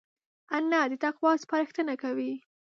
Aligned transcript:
انا 0.55 0.81
د 0.91 0.93
تقوی 1.03 1.33
سپارښتنه 1.43 1.93
کوي 2.03 2.33